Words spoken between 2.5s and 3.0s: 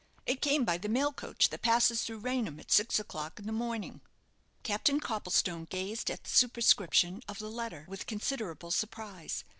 at six